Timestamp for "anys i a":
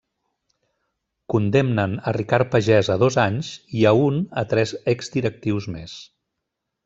3.25-3.93